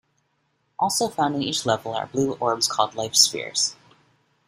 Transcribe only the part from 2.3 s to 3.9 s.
orbs called life spheres.